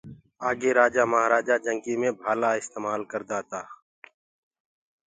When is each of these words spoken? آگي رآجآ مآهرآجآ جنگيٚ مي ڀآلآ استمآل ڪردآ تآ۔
آگي 0.49 0.71
رآجآ 0.77 1.03
مآهرآجآ 1.11 1.55
جنگيٚ 1.65 1.99
مي 2.01 2.09
ڀآلآ 2.23 2.49
استمآل 2.61 3.01
ڪردآ 3.11 3.39
تآ۔ 3.49 3.61